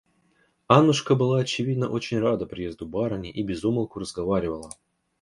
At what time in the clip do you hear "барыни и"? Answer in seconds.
2.87-3.43